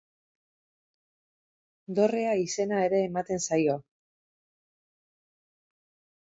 [1.99, 3.77] Dorrea izena ere ematen zaio.